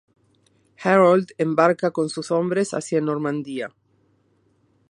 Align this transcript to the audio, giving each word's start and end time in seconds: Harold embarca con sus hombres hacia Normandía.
Harold 0.81 1.29
embarca 1.37 1.91
con 1.91 2.09
sus 2.09 2.31
hombres 2.31 2.73
hacia 2.73 2.99
Normandía. 3.01 3.71